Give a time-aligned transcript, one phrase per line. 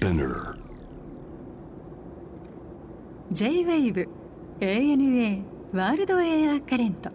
[0.00, 0.56] Spinner.
[3.30, 4.08] J-WAVE
[4.60, 5.44] ANA
[5.74, 7.10] ワールドエアカレント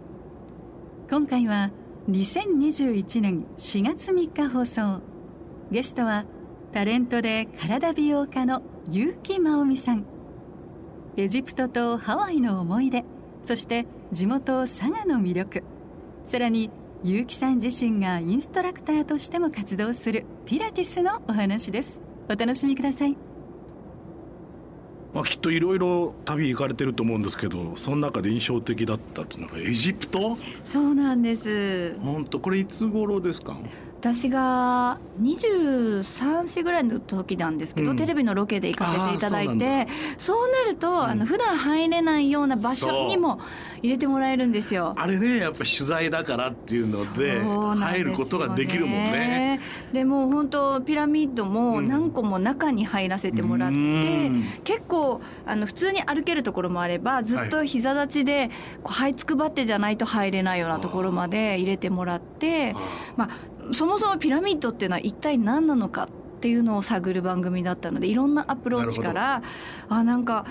[1.10, 1.72] 今回は
[2.08, 5.02] 2021年4月3日放送。
[5.72, 6.26] ゲストは
[6.74, 10.06] タレントで体美容家の結城真央美さん。
[11.18, 13.04] エジプトとハワイの思い出
[13.44, 15.64] そして地元佐賀の魅力。
[16.24, 16.70] さらに
[17.04, 22.06] 結城さん自身がインストラクターとしても活動するピラティスのお話です。
[22.28, 23.16] お楽しみください。
[25.14, 30.38] まあ、きっといろいろ旅行かれてると思うんですけどその中で印象的だったっていうのがエジプト？
[30.66, 31.96] そうなんです。
[32.00, 32.40] 本当？
[32.42, 33.58] これいつ頃ですか？
[34.06, 36.04] 私が23
[36.48, 39.88] 歳ぐらいの時なんですけど、うん、テレビのロケで行かせていただいて
[40.20, 43.40] そうなると、うん、あの普段入れないような場所にも
[43.82, 44.94] 入れてもらえるんですよ。
[44.96, 47.42] あれねやっぱ取材だからっていうので
[47.84, 49.60] 入ることができるもんね。
[49.92, 58.52] でも本当ピラミッドも何個も中に入らせてもらって、うん、結構あの普通に歩けるところもあればずっと膝立ちで
[58.84, 62.76] こう這いつくばってじゃないと入れないようなところまで入れてもらって
[63.16, 69.42] まあそもそもピラミッドっていうのは一体何なのかっていうのを探る番組だったのでいろんなアプローチから
[69.90, 70.46] あなんか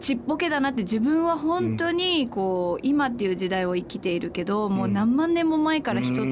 [0.00, 6.22] ちっぽけだなって自分は本当にこう、今っていう時代を生きているけど、もう何万年も前から人って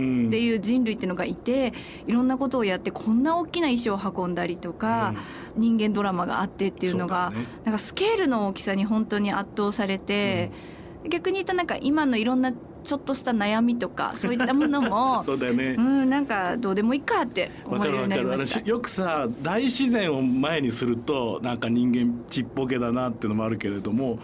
[0.40, 1.72] いう人類っていうのがいて
[2.06, 5.14] いろんなことをやってこんな大きな石を運んだりとか、
[5.56, 7.32] 人間ドラマがあってっていうのが
[7.64, 10.52] なんかスケールの大きさに本当に圧倒されて、
[11.08, 12.52] 逆に言うとなんか今のいろんな
[12.86, 18.60] ちょっとした悩みとかそういったものも そうだよね、うん、なんかどうでもいいかって思えるようになりました。
[18.60, 24.18] よくさ大自然を前にするとなんか人間ちっぽけだなっていうのもあるけれども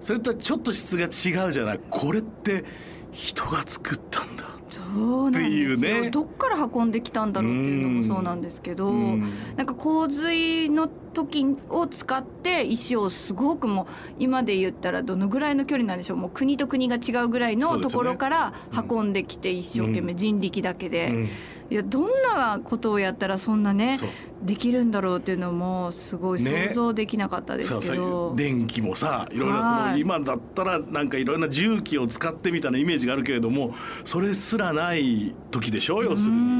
[0.00, 1.80] それとはちょっと質が違うじゃない。
[1.90, 2.64] これって
[3.12, 4.44] 人が作ったんだ
[4.94, 9.20] そうなんですよ、ね、どっから運んできたんだろうっていうのもそうなんですけど、ん。
[9.56, 13.86] なんか洪水の時を使って石をすごくもう
[14.18, 16.16] 今で言ったらどのぐらいの距離なんでしょう。
[16.16, 18.54] もう国と国が違うぐらいのところから
[18.88, 21.28] 運んできて一生懸命人力だけで。
[21.70, 23.98] いやどんなことをやったらそんなね
[24.42, 33.74] できるんだろうっていうのもすごい想像できなかったですけど、ね、電気もさいろいろその今だったらなんかいろんな重機を使ってみたいなイメージがあるけれども
[34.04, 36.58] それすらない時でしょ要するに。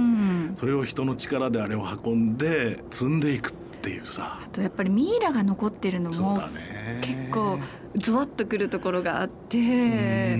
[0.56, 4.40] それを人の力であれを運んで積んでいくっていうさ。
[4.44, 6.40] あとやっぱりミイラが残ってるのも
[7.00, 7.58] 結構
[7.96, 10.38] ズワッとくるところがあって。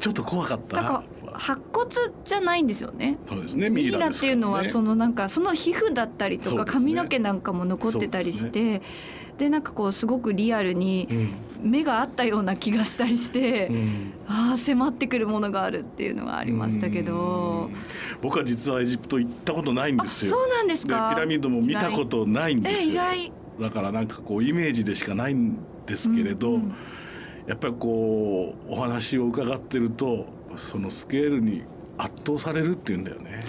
[0.00, 1.02] ちょっと怖かった。
[1.34, 1.90] 白骨
[2.24, 3.18] じゃないんですよね。
[3.28, 3.70] そうですね。
[3.70, 8.82] ミイラっていうのはそのなんかその皮膚だったりとか髪の毛なんかも残ってたりして、
[9.36, 11.08] でなんかこうすごくリアルに
[11.60, 17.70] 目があったような気がしたりして、うん、ああ迫ってくるものがあるっていうのがありましたけど。
[18.20, 20.32] 僕は実はエジプト行ったことないんですよ。
[20.32, 21.12] そうなんですか？
[21.14, 23.02] ピラミッドも見たことないんですよ。
[23.60, 26.74] だからなんかこうイメージでしかないんですけれど、うんうん、
[27.46, 30.26] やっぱりこうお話を伺ってると
[30.56, 31.62] そのスケールに
[31.96, 33.44] 圧倒されるっていうんだよね。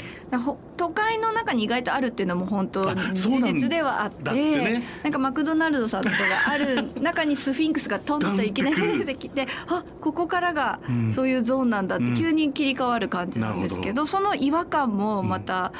[0.78, 10.79] 都会の中に意外とあるっていうのも本当事実ではあってね、なんかマクドナルドさんとかがある中にスフィンクスがトンといきなり出てきてあここからが
[11.13, 15.73] そういうゾーンなんだって急に切り替わる感じなんですけど、うん、その違和感もまた、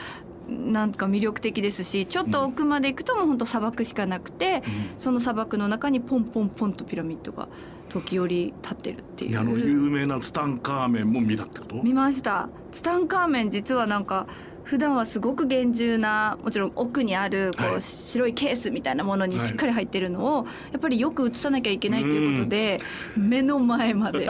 [0.50, 4.62] なんか魅力的ですしちょっと奥まで行くともう本当砂漠しかなくて、うん、
[4.98, 7.48] その砂漠の中にポンポンポンとピラミッドが
[7.90, 9.40] 時折立ってるっていう。
[9.40, 11.76] あの有名なツタンカーメンも見たってこと？
[11.84, 12.50] 見ました。
[12.72, 14.28] ツタンカーメン実はなんか
[14.70, 22.80] 普段はすごく厳重なもちろん奥にあるこう白いケースみたいなものにしっかり入ってるのをやっぱりよく映さなきゃいけないっていうことで
[23.18, 24.26] 目の前まで。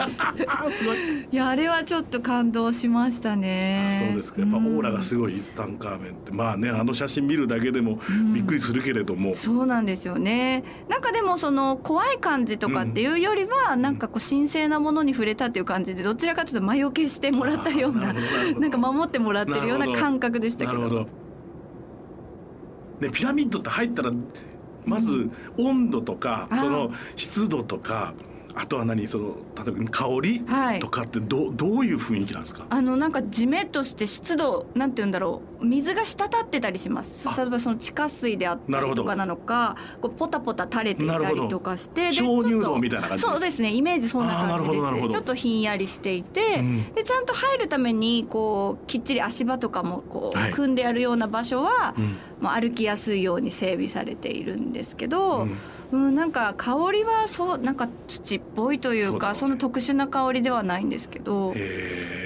[1.30, 4.06] いやあれはちょっと感動しましたね。
[4.06, 4.40] そうですか。
[4.40, 6.32] やっぱオーラがすごいツタンカーメンって。
[6.32, 7.98] まあねあの写真見るだけでも
[8.32, 10.64] びっくりするけれども、そうなんですよね。
[10.88, 18.14] なんかでもその怖い感じとかっていうよりは、なんかこう神聖なものに触れたっていう感じでどちらかというと魔除けしてもらったような
[18.58, 20.78] なんか守ってもらってるような感覚覚でしたけど。
[20.78, 21.06] なるほど。
[23.00, 24.12] でピラミッドって入ったら
[24.84, 28.12] まず温度とか、うん、その湿度とか
[28.54, 30.42] あとは何その例えば香り
[30.80, 32.66] とかってど,、はい、どういう雰囲気なんですか？
[32.68, 35.64] あのなんかじめっとして湿度なんて言うんだろう。
[35.64, 37.28] 水が滴ってたりします。
[37.36, 43.22] 例えばその地下水であったりとかなのかこうポタポタ垂れていたりとかして鍾乳洞みたいな感じ？
[43.22, 45.08] そうですねイメージそんな感じですね。
[45.08, 55.56] ちょっとひんやりしていて、うん、でちゃんと入るためにこうきっちり足場とかもこう組んであるような場所は、はい、まあ、歩きやすいように整備されているんですけど、うん
[55.92, 61.50] うん、なんか香りはそうなんか土っぽいというかそ、ね,、の特殊な香りではないんですけど。
[61.50, 61.54] う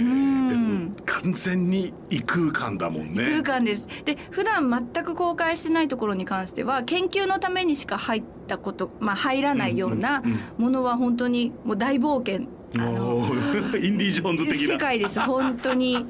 [0.02, 0.74] ん、でも
[1.04, 3.24] か完全に異空間だもんね。
[3.24, 3.86] 空間です。
[4.04, 10.22] で普段全く公開してないところに関しては研究のためにしか入ったことまあ入らないような
[10.58, 12.48] ものは本当にもう大冒険。
[12.76, 13.24] あの
[13.78, 14.66] インディ・ジョーンズ的な。
[14.66, 15.20] 世界です。
[15.20, 16.06] 本当に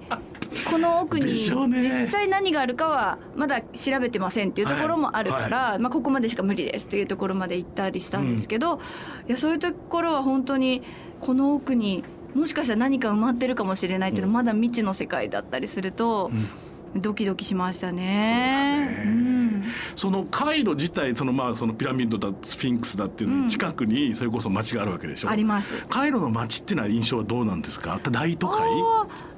[0.71, 5.71] この奥に実際何があるかはまだ調べてませんっていうところもあるから、はい。
[5.73, 8.83] はい、まあ、ここまでしか無理ですっていうところまで行ったりしたんですけど、うん、い
[9.29, 10.83] やそういうところは本当に
[11.21, 12.05] この奥に
[12.35, 16.31] もしかしたら何か埋まってるかもしれないっていうのはまだ未知の世界だったりすると。
[16.33, 18.89] うんドキドキしましたね。
[19.05, 19.65] そ、ねうん、
[19.97, 25.31] そのカイロ自体そのまあそのピラミッドだスフィンクスだっていうの近くにそれこそ街があるわけでしょ。
[25.31, 25.75] あります。
[25.89, 28.01] カイロの街っていうのは印象はどうなんですか？
[28.11, 28.65] 大都会？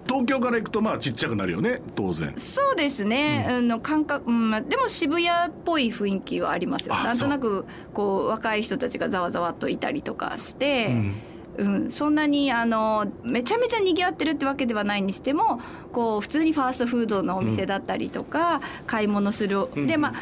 [0.07, 11.15] 東京から行くとまあちっちゃくなるよね当然そうですね、うん、の感覚、うん、でも渋谷っぽい雰囲気はありますよなんとなくこう若い人たちがざわざわといたりとかして、うん
[11.59, 15.61] うん、そんなにあのめちゃめちゃ賑わってるってわけではないにしても
[15.93, 20.15] こう普通にファーストフードのお店だったりとか、うん、買い物する、うん、でまあ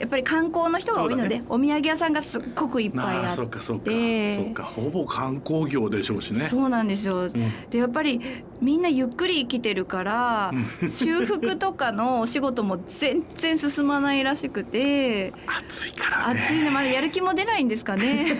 [0.00, 3.36] やっぱり観光の人が多いので、ね、お土産屋さんがすっごくいっぱいあって。
[3.36, 3.90] そうかそうか。
[3.90, 4.64] そうか。
[4.64, 6.48] ほぼ観光業でしょうしね。
[6.48, 7.32] そうなんですよ、うん、
[7.68, 8.18] でやっぱり
[8.62, 10.52] みんなゆっくり生きてるから
[10.88, 15.34] 修復とかのお仕事も全然進まないらしくて。
[15.46, 16.40] 暑いからね。
[16.40, 18.00] 暑いねまだやる気も出ないんですかね。
[18.00, 18.38] ね。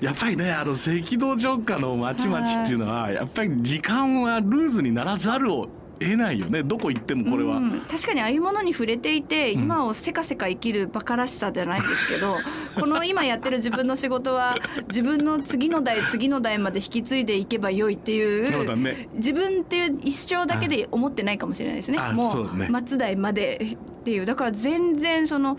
[0.00, 5.68] やっぱりねあの赤道直下の町々っていうのはやっぱり時間はルーズにならざるを
[5.98, 6.62] 得ないよね。
[6.62, 12.38] どこ行ってもこれは、うん、確かにああいうものに触れていて、今をせかせか生きるバカらしさじゃないんですけど
[12.78, 14.56] この今やってる自分の仕事は
[14.88, 21.98] 自分の次の代次の代まで引き継いでいけばよいっていう、ね、自分っていう一生だけで思ってないかもしれないですね。
[22.12, 24.26] もう末代までっていう。
[24.26, 25.56] だから全然その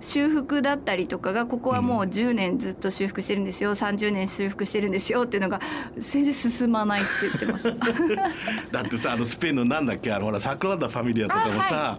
[0.00, 5.60] 修復だったりとかがここはもう10年ずっと修復してるんですよ、うん、30年修復してるんですよっていうのが
[5.98, 7.68] 全然進まないって言ってます。
[8.72, 11.98] だってさあのスペインのなんだっけあのほらサクラダ・ファミリアとかもさ、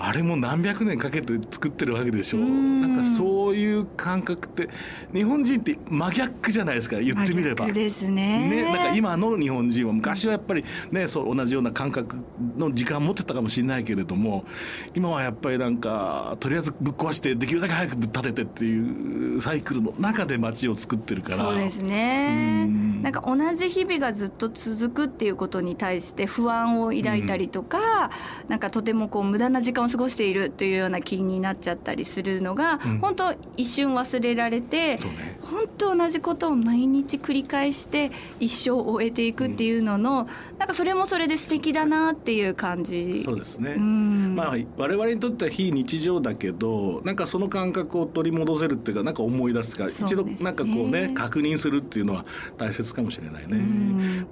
[0.00, 2.38] あれも何百年かけて作ってるわけでしょ。
[2.38, 4.68] うなんかそういう感覚って
[5.12, 7.66] 日本人って真逆じゃないですか言ってみれば。
[7.72, 8.48] ですね。
[8.48, 12.16] ねなんか今の日本人は昔はやっぱりねそう同じような感覚
[12.56, 14.44] の時間持ってたかもしれないけれども
[14.94, 21.36] 今はやっぱりなんかとりあえずぶっ壊してできるだけ早くぶっ立ててっていうサイクルの中で街を作ってるから。
[21.38, 22.66] そうですね。
[23.02, 28.10] なんか同じ日々がずっと続くっていうことに対して不安を抱いたりとか、
[28.44, 43.22] うん、なんかとてもこう無駄な時間を過ごしているというような気になっちゃったりするのが、うん、本当一瞬忘れられて、ね、本当同じことを毎日繰り返して一生を終えていくっていうのの、うん、なんかそれもそれで素敵だなっていう感じ。
[43.24, 52.24] そうですね、うん、まあ我々にとっては非日常だけどなんかその感覚を取り戻せるっていうかなんか思い出すか、ね、一度なんかこうね確認するっていうのは
[52.56, 54.26] 大切かもしれないね。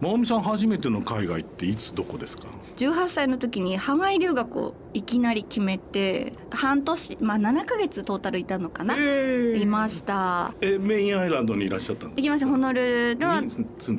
[0.00, 2.44] まおみさん初めての海外っていつどこですか
[2.76, 10.54] ？18歳の時にハワイ留学をいきなり決めて半年まあ7か月トータルいたのかな、えー、いました。
[10.60, 13.42] えメインアイランドにいらっしゃったんです行きましたホノルルでは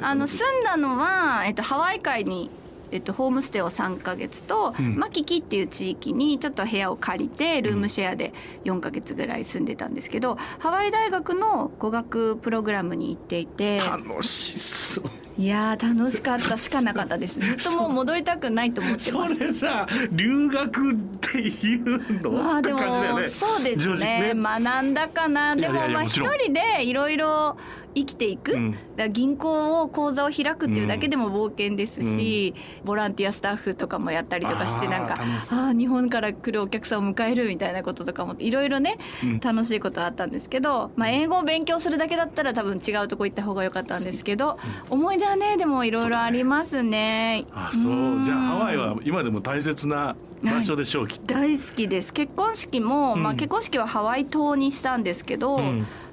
[0.02, 2.50] あの住んだのは、えっと、ハワイ海に
[2.92, 13.80] えっと、ホームステイを3か月と、うん、マキキっていう地域にちょっと部屋を借りてルームシェアで4か月ぐらい住んでたんですけど、ハワイ大学の語学プログラムに行っていて。
[13.80, 16.58] 楽しそういや楽しかった。
[16.58, 17.40] しかなかったです。
[17.58, 19.36] ずっともう戻りたくないと思ってます。
[19.36, 22.80] それさ留学っていうのまあでも、
[23.18, 25.56] ね、そうですね、ね、学んだかな。
[25.56, 27.56] でもまあ一人でいろいろ
[27.96, 35.18] 生きていく、うん、だ銀行を口座を開くっていうだけでも冒険ですし、うん、ボランティアスタッフとかもやったりとかしてなんか
[35.50, 44.58] ああ日本から来るお客さんを迎えるみたいなこととかもいろいろね、うん、楽しいことあったんですけど、まあ、英語を勉強するだけだったら多分違うとこ行った方が良かったんですけど、
[44.90, 47.46] 思い出はねでもいろいろありますね。
[47.52, 48.24] あそう。
[48.24, 52.14] じゃあハワイは今でも大切な場所でしょう、はい、大好きです。
[52.14, 55.60] 結婚式も、まあ、結婚式はハワイ島にしたんですけど、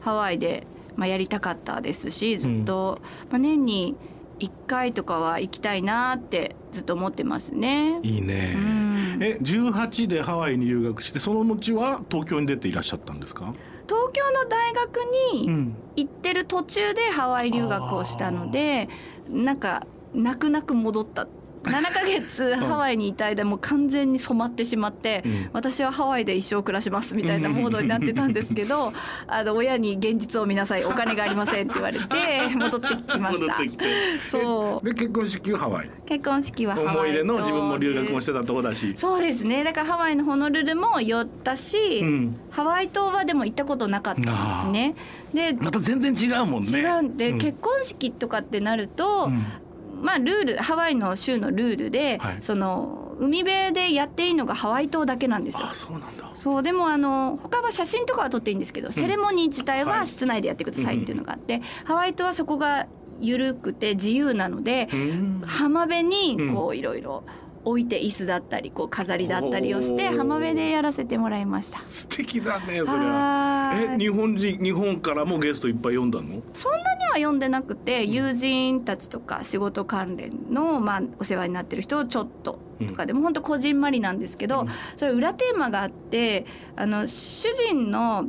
[0.00, 3.96] ハワイでまあ、やりたかったですしずっと、うん、まあ、年に
[4.38, 8.00] 1回とかは行きたいなってずっと思ってますね。
[8.02, 8.54] いいね。
[8.56, 13.54] うん、え18でハワイに留学してその後は東京に出ていらっしゃったんですか？
[14.48, 18.88] 大学に行ってる途中でハワイ留学をしたので、
[19.30, 21.26] うん、なんか泣く泣く戻った
[21.66, 28.92] 7か月ハワイにいた間もう完全に染まってしまって、うん、私はハワイで一生暮らしますみたいなモードになってたんですけど
[29.26, 32.06] あの親に現実を見なさいお金がありませんって言われて
[32.56, 33.58] 戻ってきました。
[34.24, 34.84] そう。
[34.84, 35.90] で結婚式はハワイ？
[36.06, 38.92] 結婚式はハワイ思い出の自分も留学もしてたとこだし。
[38.96, 39.64] そうですね。
[39.64, 44.30] だからハワイのホノルルも寄ったし、うん、ハワイ島はでも行ったことなかったんで
[44.62, 44.94] すね。
[45.34, 46.70] でまた全然違うもんね。
[46.78, 49.30] 違うんで、うん、結婚式とかってなると、
[50.02, 55.66] まあルールハワイの州のルールで、はい、その海辺でやっていいのがハワイ島だけなんですよ。
[55.70, 56.30] あそうなんだ。
[56.34, 62.86] そうでもあの他は写真とかは撮っていいんですけど、うん、セレモニー自体は室内でやってくださいっていうのがあって、はい、ハワイ島はそこが
[63.20, 64.88] 緩くて自由なので、
[65.46, 67.24] 浜辺にこういろいろ。
[67.66, 71.80] 置いて椅子だったりこう飾りだったりをして浜辺でやらせてもらいました。
[71.84, 73.72] 素敵だねそれは。
[73.74, 76.42] え日本人日本からもゲストいっぱい呼んだの？
[76.54, 76.78] そんな
[77.16, 86.46] には呼んでなくて友人たちとか仕事関連の、まあ、お世話になってる人をちょっととかでも本当こじんまりなんですけど、それ裏テーマがあって
[86.76, 88.26] あの主人の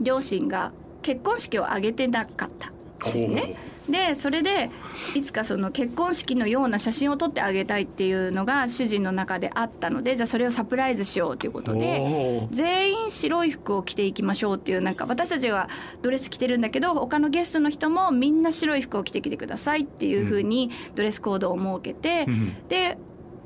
[0.00, 0.72] 両親が
[1.02, 3.54] 結婚式を挙げてなかったんですね。
[3.92, 4.70] でそれで
[5.14, 15.68] いつかその結婚式のような写真を撮ってあげたいっていうのが主人の中であったのでじゃあそれをサプライズしようということで全員白い服を着ていきましょうっていうなんか私たちは
[16.00, 22.26] ドレス着てるんだけど他のゲストの人もみんな白い服を着てきてくださいっていうふうにドレスコードを設けて、
[22.68, 22.96] で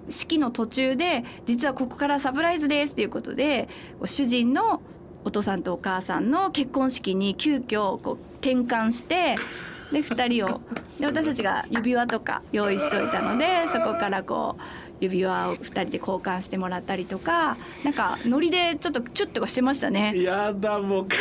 [0.09, 3.69] 式の途中で実はここからサプライズですっていうことで
[4.05, 4.81] 主人の
[5.25, 9.37] お父さんとお母さんの結婚式に急遽こう転換して
[9.93, 10.61] で2人を。
[11.01, 14.63] で私たちが指輪とか用意しといたのでそこからこう
[15.01, 20.15] 指輪を2人で交換してもらったりとかなんかノリでちょっとチュッとかしてましたね。
[20.23, 21.07] やだもう。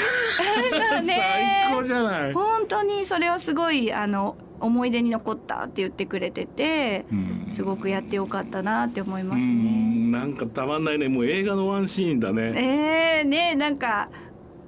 [1.04, 2.34] ね、最高じゃない。
[2.34, 7.06] 本当にそれはすごいあの思い出に残ったって言ってくれてて、
[7.50, 10.12] すごくやってよかったなって思いますね。
[10.12, 11.10] なんかたまんないね。
[11.10, 12.54] もう映画のワンシーンだね。
[12.56, 14.10] えー、ねなんか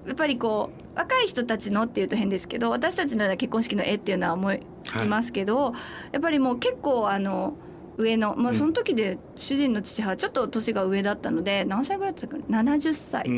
[0.06, 5.74] やっぱりこう若い人たちのっていうと変ですけど私たちのような結婚式の絵っていうのは思いつきますけど、はい、
[6.14, 7.54] やっぱりもう結構あの
[7.98, 13.38] 上のまあその時で主人の父はちょっと年が上だったので、何歳ぐらいだったかな？70歳とか、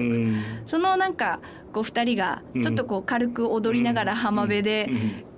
[0.66, 1.40] そのなんか
[1.72, 4.90] こう2人がちょっとこう軽く踊りながら浜辺で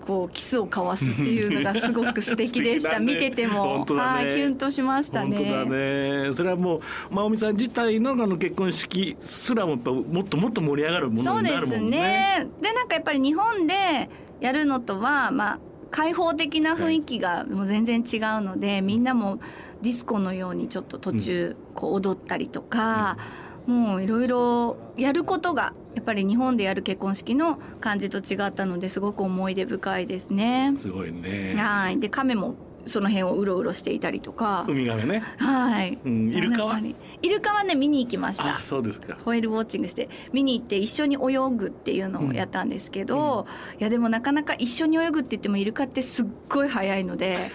[0.06, 5.38] こうキスを交わすっていうのがすごく素敵でした、ね、見てても、ね、はいキュンとしましたね。
[5.38, 11.76] 本当だねそれはもう真央美さん自体のあの結婚式すらもやっぱもっともっと盛り上がるものになるもんね。
[11.78, 15.60] そうですねでなんかやっぱり日本でやるのとはまあ
[15.92, 19.40] 開放的な雰囲気がもう全然違うので、はい、みんなも
[19.82, 23.18] ディスコのようにちょっと途中こう踊ったりとか。
[23.46, 30.74] うんもういろいろやることがやっぱり日本でやる結婚式の感じと違ったのですごく思い出深いですね。
[30.78, 31.56] すごいね。
[31.58, 32.00] はい。
[32.00, 32.56] で亀も
[32.88, 34.66] その辺をうろうろしていたりとか。
[34.68, 35.24] ウミガメね。
[35.38, 36.00] はい。
[36.04, 36.82] うん、イルカは？
[37.22, 38.58] イルカはね見に行きました。
[38.58, 39.18] そうですか。
[39.24, 47.52] ホエールウォッチングして見に行って一緒に泳ぐっていうのをやったんですけど、うんうん、いやでもなかなか一緒に泳ぐって言ってもイルカってすっごい速いので。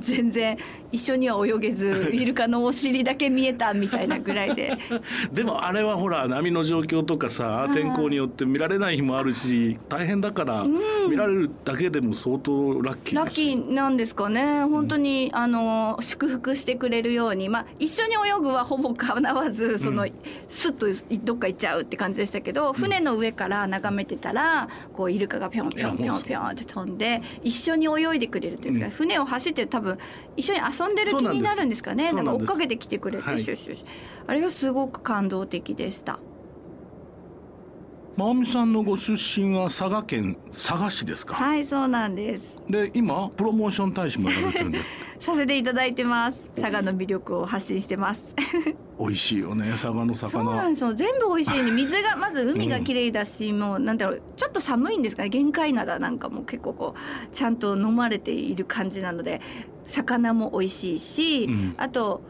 [0.00, 0.58] 全然
[0.90, 4.76] 一緒には泳げずイルカのお尻だけ見えたみたいなぐらいで。
[5.32, 10.66] でもあれはほら波の状況とかさ天候によって見られない日もあるし大変だから、
[11.08, 14.64] 見られるだけでも相当ラッキーラッキーなんですかね。
[14.64, 17.48] 本当に、うん、あの祝福してくれるように。
[17.48, 20.12] まあ一緒に泳ぐはほぼかなわずその、うん、
[20.48, 20.86] スッと
[21.24, 29.98] どっか行っちゃうって感じでしたけど船の上から眺めてたらこうイルカがぴょんぴょんぴょんぴょんって飛んで一緒に泳いでくれるっていうんですか、船を走って多分
[30.36, 32.12] 一緒に遊んでる気になるんですかね。
[32.12, 33.84] なんか追っかけてきてくれて、はい、シュッシュッ。
[34.26, 36.18] あれはすごく感動的でした。
[38.16, 41.34] 真美さんのご出身は佐賀県佐賀市ですか？
[41.34, 42.60] はいそうなんです。
[42.68, 44.80] で今プロモーション大使もやられてるんで。
[45.18, 46.50] させていただいてます。
[46.56, 48.24] 佐賀の魅力を発信してます。
[48.98, 50.28] 美味しいよね佐賀の魚。
[50.30, 50.94] そうなんですよ。
[50.94, 55.28] 全部美味しいね水が まず海が綺麗だし、うん、もうなんだろうちょっと寒いんですかね。
[55.28, 59.40] 限界灘なんかも結構こうちゃんと飲まれている感じなので
[59.86, 62.20] 魚も美味しいし、うん、あと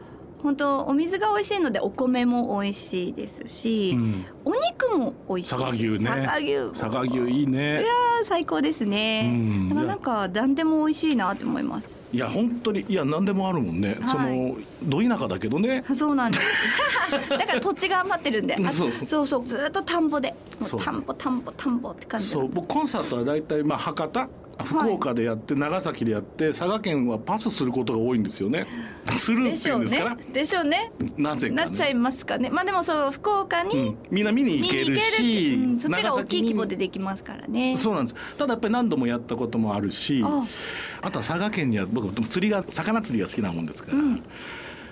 [0.43, 5.99] 本当お水が美味しいのでお米も美味しいですし、うん、お肉も美味しい佐賀牛ね。
[5.99, 7.81] 佐賀牛佐賀牛いいね。
[7.81, 7.91] いや
[8.23, 12.03] 最高ですね、うん、なんか何でも美味しいなと思います。
[12.11, 15.81] いや本当にいや何でもあるもんね、はい、そのど田舎だけどね。
[15.95, 17.29] そうなんです。
[17.29, 19.45] だから土地が余ってるんでそうそうそう。
[19.45, 24.27] ずっと田んぼで田んぼ田んぼ田んぼって感じそう僕コンサートは大体まあ博多
[24.63, 28.67] 福岡でやって、長崎でやって佐賀県はパスすることが多いんですよね。
[29.11, 44.23] するっていうんですからでしょうねなぜか、ね、なっちゃいますかねまあでもそう福岡に、うん、みんな見に行けるし、うん、そっちが大きい規模でできますからねそうなんですただやっぱり何度もやったこともあるしあとは佐賀県には僕釣りが魚釣りが好きなもんですから、うん、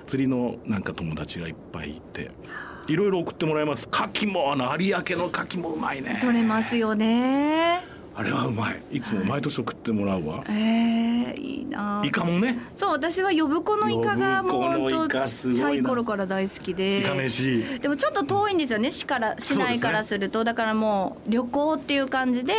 [0.06, 2.32] 釣りのなんか友達がいっぱいいて。
[2.88, 3.88] いろいろ送ってもらいます。
[3.92, 6.18] 牡蠣もあの有明の牡蠣もうまいね。
[6.20, 7.91] 取れますよね。
[8.14, 8.82] あれはうまい。
[8.92, 12.02] いつも毎年送ってもらうわ、ええー、いいな。
[12.04, 12.60] イカもね。
[12.76, 17.02] そう私は呼子のイカがもう本当ちっちゃい頃から大好きで。
[17.80, 20.44] でもちょっと遠いんですよね市から市内からすると。
[20.44, 22.54] だからもう旅行っていう感じで、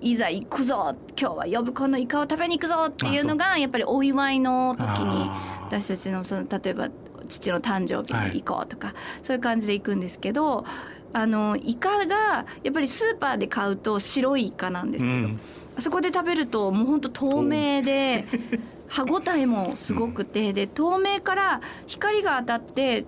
[0.00, 5.30] いざ行くぞ今日は呼子のイカを食べに行くぞっていうのがやっぱりお祝いの時に
[5.62, 6.90] 私たちのその例えば
[7.26, 10.66] 父の誕生日に行こうとか、はい、そういう感じで行くんですけど
[11.14, 15.40] あのイカがやっぱりスーパーで買うと白いイカなんですけど、うん、
[15.76, 18.24] あそこで食べるともうほんと透明で
[18.88, 23.04] 歯ごたえもすごくて、で透明から光が当たって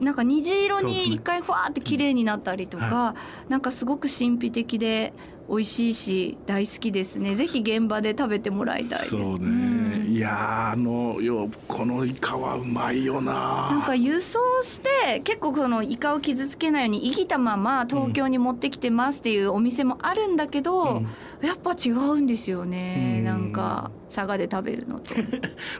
[0.00, 3.16] なんか虹色に一回ふわって綺麗になったりとか、は
[3.48, 5.12] い、なんかすごく神秘的で
[5.48, 7.34] 美味しいし大好きですね。
[7.34, 9.10] ぜひ現場で食べてもらいたいです。
[9.10, 13.68] そうね、うん、いやあのよこのイカはうまいよな。
[13.70, 25.14] なんか輸送して結構このイカを傷つけないように生きたまま東京に持ってきてますっていうお店もあるんだけど、うん、やっぱ違うんですよね、うん、なんか佐賀で食べるのと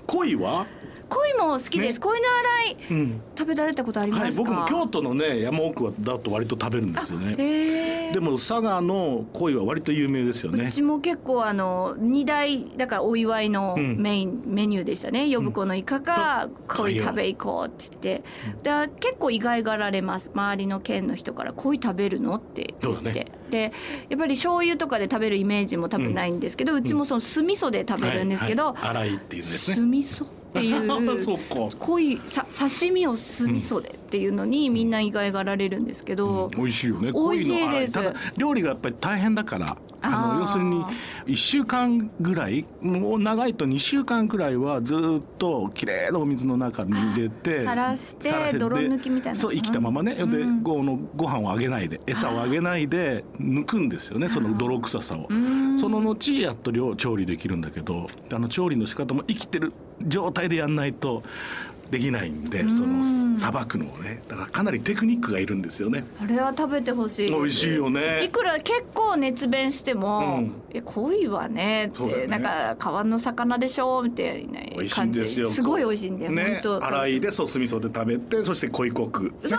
[0.06, 0.66] 鯉 は？
[1.08, 2.00] 鯉も好きです。
[2.00, 2.26] 鯉、の
[2.66, 8.10] 洗い、うん、食べられたことあります、はい、僕も京都のね山奥はだと割と食べるんですよね。
[8.12, 10.64] でも佐賀の鯉は割と有名ですよね。
[10.64, 15.32] うちも結構あの二大だからお祝いのメイン、うん、メニューでしたね。
[15.34, 20.30] 呼子のイカか鯉食べ行こうって言って、で結構意外がられます。
[20.34, 22.34] 周りの県の人から鯉食べるの？
[22.34, 23.26] って言って。
[23.46, 23.72] ね、で
[24.10, 29.76] やっぱり醤油とかで食べるイメージも多分ないんですけど、うちもその酢味噌で食べるんですけど、はいはい、いっていうんですね。
[29.76, 30.26] 酢味噌？
[30.46, 30.86] っていう
[31.78, 37.12] 濃いさ刺身を酢味噌でっていうのにみんな意外がられるんですけど、うん、美味しいよね。
[37.12, 37.92] 美味しいです。
[37.92, 40.84] ただ料理がやっぱり大変だからあの要するに
[41.26, 44.98] 1週間ぐらいもう長いと2週間くらいはずっ
[45.38, 49.38] ときれいなお水の中に入れてさらして泥抜きみたいな。
[49.38, 55.28] そう生きたままね、うん、でごのご飯をあげないで餌をあげないで抜くんですよねその泥臭さを。
[55.76, 59.72] その後やっと調理できるんだけどあの調理の仕方も生きてる
[60.04, 61.22] 状態でやんないと
[61.90, 63.02] できないんでその
[63.36, 64.22] さばくのをね。
[64.26, 66.04] だからかなりテクニックがいるんですよね。
[66.20, 67.30] あれは食べてほしい。
[67.30, 68.24] 美味しいよね。
[68.24, 75.48] いくら結構熱弁しても「うん、え恋はね」って、ね、なんか川の魚でしょみたいな美味しいんですよ。
[75.48, 76.60] すごい美味しいんだよね。
[76.64, 79.32] 洗いでソース味噌で食べてそして濃いコク。
[79.44, 79.58] そう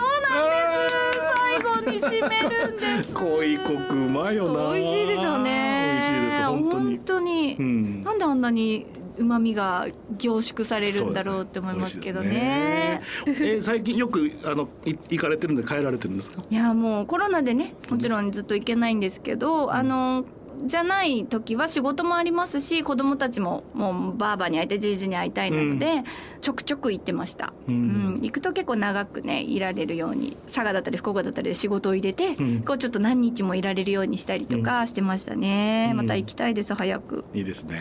[0.82, 0.98] です。
[1.38, 3.14] 最後に締めるんです。
[3.16, 4.74] 濃いコクうまいよな。
[4.74, 5.92] 美味しいですよね。
[5.92, 6.88] 美味しいです本当に。
[6.88, 8.86] 本当に、うん、なんであんなに
[9.18, 12.28] うまみが凝縮されるんだろうって思いますけどね。
[12.28, 13.02] ね。
[13.26, 16.42] えー、最近よくあの行かれてるんで帰られてるんですか？
[16.48, 20.24] いやもうコロナでねもちろんずっと行けないんですけど、うん、あの。
[20.66, 26.04] じゃない時は仕事もありますし子供たちももうばあばに会いたいじいじに会いたいなので、うん、
[26.40, 37.24] ちょくちょく行ってました、うん、うん、行くと結構長くねいられるように佐賀だったり福岡だったりで仕事を入れて、うん、こうちょっと何日もいられるようにしたりとかしてましたね、また行きたいです早く。
[37.34, 37.80] いいですね、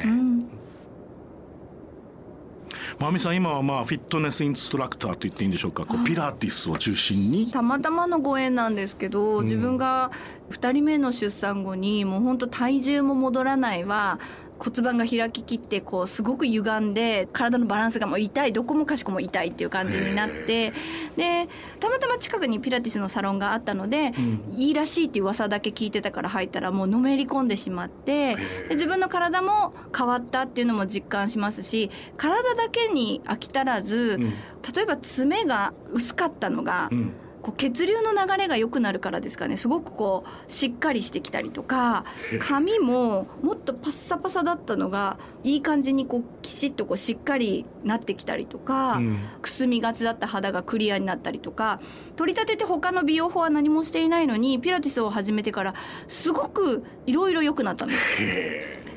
[2.99, 5.85] まみさん今はまあフィットネスインストラクターと言っていいんでしょうか。
[5.85, 7.51] こうピラティスを中心に。
[7.51, 10.11] たまたまのご縁なんですけど、自分が
[10.51, 14.19] 2人目の出産後にもう本当体重も戻らないは
[14.59, 20.73] 骨盤が開ききってこうすごく歪んで体のバランスがもう痛いどこもかしこも痛いっていう感じになって
[21.15, 21.47] で
[21.79, 28.41] たまたま近くにピラティスのサロンがあったので、うん、いいらしいっていう噂だけ聞いてたから入ったらもうのめり込んでしまってで
[28.71, 34.29] 自分の体も変わったっていうのも実感しますし体だけに飽き足らず、うん、
[34.73, 37.13] 例えば爪が薄かったのが、うん
[37.47, 39.55] こう血流の流れが良くなるからですかね。
[39.55, 42.03] すごくこうしっかりしてきたりとか
[42.41, 51.79] 髪ももっとパッサパサだったのがいい感じにこうきちっとこうしっかりなってきたりとか、うん、くすみがちだった肌がクリアになったりとか
[52.17, 55.73] 取り立てて他の美容法は何もしていないのにピラティスを始めてから
[56.09, 58.23] すごくいろいろ良くなったんです。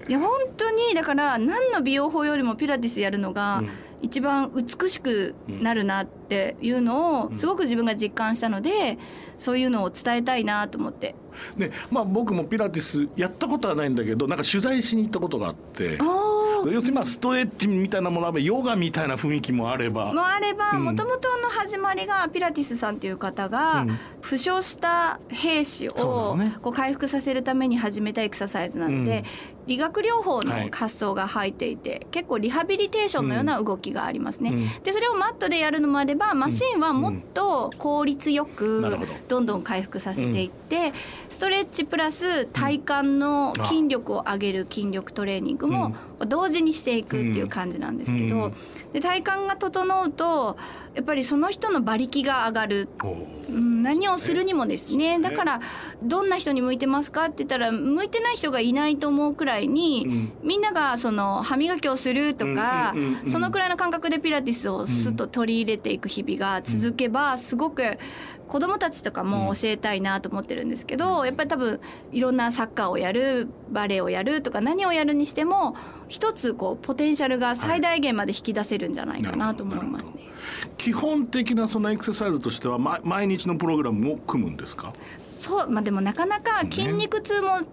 [0.08, 3.70] いや本当にだから何の美容法よりもピラティスやるのが、うん
[4.02, 8.98] 一番美しくなるなっていうのをすごく自分が実感したので、
[9.38, 11.14] そういうのを伝えたいなと思って。
[11.56, 15.98] ねまあ、僕もピラティスやったことはないんだけどなんか取材しに行ったことがあって。
[16.66, 20.12] 要するにまあストレッチみたいなものはヨガみたいな雰囲気もあれば。
[20.12, 23.86] もあればもともとの始まりがピラティスさんという方が、
[24.20, 29.24] 負傷した兵士をこう回復させるために始めたエクササイズなので、
[29.70, 34.50] 理学療法の発想が入っていて、はい、結構リハビリテーションのような動きがありますね。
[34.50, 38.82] うん、でそれをマットでやるのもあればマシンはもっと効率よく
[39.28, 39.40] ど。
[39.40, 40.92] んどん回復させていって、
[41.28, 45.94] ストレッチプラス体幹の筋力を上げる筋力トレーニングも
[46.26, 48.52] 同時にしていくっていう感じなんですけど、
[48.92, 50.56] で体幹が整うと
[50.94, 52.88] やっぱりその人の馬力が上がる、
[53.48, 55.60] うん、何をするにもですねだから
[56.02, 62.94] どんな人に向いてますかって言ったら向いてない人がいないと思うくらいに、うん、みんながその歯磨きをするとか、
[63.30, 67.98] そのくらいの感覚でピラティスをすっと取り入れていく日々が続けばすごく
[68.50, 75.76] 子どもたちとかも教えたいなと思ってるんですけど、やっぱり多分いろんなサッカーをやるバレエをやるとか何をやるにしても
[76.08, 80.28] 一つこうポテンシャルが最大限まで引き出せるんじゃないかなと思いますね。
[80.76, 84.92] 基本的なそのエクササイズとしては毎日のプログラムを組むんですか？
[85.38, 87.66] そうまあでもなかなか筋肉痛も、ね、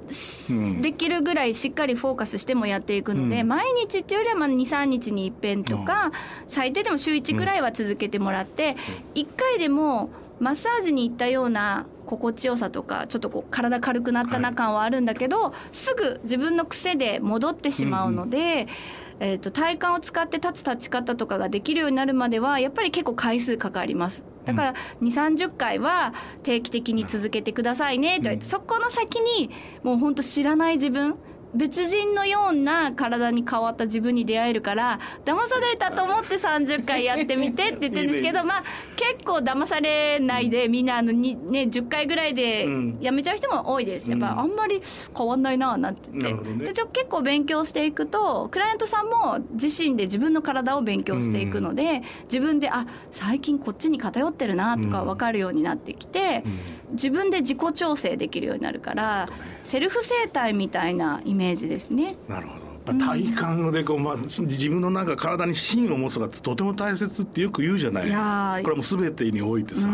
[0.81, 6.11] できるぐらいしっかりフォーカスしてもやっていくので、うん、毎日っていうよりはまあ23日にいっぺんとか、うん、
[6.47, 8.77] 最低でも週1ぐらいは続けてもらって、
[9.15, 18.67] うん、1回でもマッサージに行ったような心地よさとかちょっとこう体軽くなったな感はあるんだけど、はい、すぐ自分の癖で戻ってしまうので。
[19.01, 24.23] うんえーと、体幹を使って立つ立ち方とかができるようになるまではやっぱり結構回数かかります。
[24.45, 29.49] だから2 3 0回は定期的に続けてくださいねって言われて、そこの先に
[29.83, 31.15] もうほんと知らない自分
[31.55, 38.63] 別人のような体に変わった自分に出会えるから騙されたと思って30回やってみてって言ってるんですけど まあ
[38.95, 42.67] 結構騙されないでみんなあのに、ね、10回ぐらいで
[42.99, 44.09] やめちゃう人も多いです。
[44.09, 44.81] やっぱあんまり
[45.15, 56.43] 変わんないななんて言って、ね、で結構勉強していくとクライアントさんも自身で自分の体を勉強していくので自分であ最近こっちに偏ってるなとか分かるようになってきて
[56.91, 59.29] 自分で自己調整できるようになるから
[59.63, 62.17] セルフ整体みたいなイメージメージですね。
[62.27, 62.67] なるほど。
[62.93, 68.61] 体幹でこう、まあ、自分のなんか体に芯を持つがとても大切ってよく言うじゃない。
[68.61, 69.87] いこれも全てにおいてさ。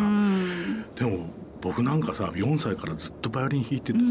[0.96, 1.28] でも
[1.62, 4.06] 僕なんかさ4歳からずっとバイオリン弾いててさ、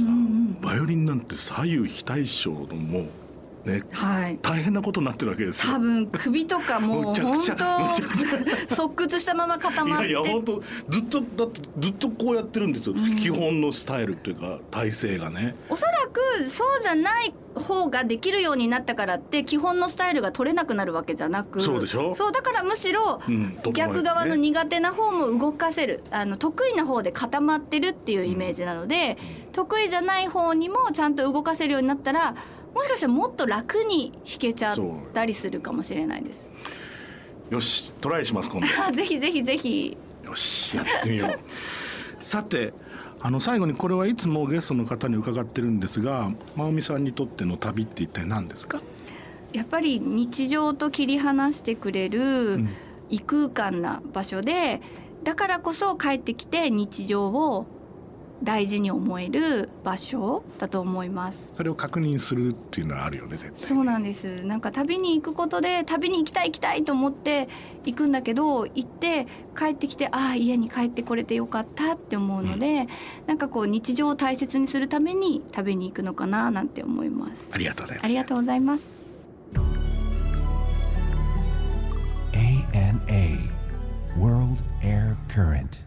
[0.62, 3.07] バイオリンなんて左右非対称のもう
[3.64, 7.40] ね、はい、大変なことになってるわけです多分首とかもう本当
[8.75, 10.09] 側屈したまま固まって。
[10.09, 15.55] いやいや本当ずっとだってずっとこうやってるんですよ、うん、基本のスタイルっていうか体勢がね。
[15.68, 21.61] おそらくそうじゃない方ができるようになったからって基本のスタイルが取れなくなるわけじゃなく。
[21.61, 22.14] そうでしょ？
[22.14, 23.20] そうだからむしろ
[23.72, 32.35] 逆側の苦手な方も動かせる、あの得意な方で固まってるっていうイメージなので、うん、得意じゃない方にもちゃんと動かせるようになったら
[32.75, 34.77] もしかしたらもっと楽に弾けちゃっ
[35.13, 36.51] たりするかもしれないです。
[37.51, 38.67] よしトライします今度。
[38.97, 39.97] ぜひぜひぜひ。
[40.25, 42.25] よしやってみよう。
[42.25, 42.73] さて
[43.21, 48.81] あの最後にこれはいつもゲストの方に伺ってるんですが真海さんにとっての旅って一体何ですか？
[49.53, 52.65] やっぱり日常と切り離してくれる
[53.11, 54.81] 異空間な場所で、
[55.25, 57.67] だからこそ帰ってきて日常を
[58.43, 61.49] 大事に思える場所だと思います。
[61.53, 64.45] それを確認するっていうのはあるよね絶対そうなんです。
[64.45, 67.49] なんか旅に行くことで旅に行きたい行きたいと思って
[67.85, 69.27] 行くんだけど行って
[69.57, 72.89] 帰ってきてああ家に帰ってこれてよかったって思うので、うん、
[73.27, 77.49] なんかこう日常を大切にするために食べに行くのかななんて思います。
[77.53, 78.85] ありがとうございますありがとうございます。
[82.33, 83.51] ANA
[84.19, 85.82] World Air Current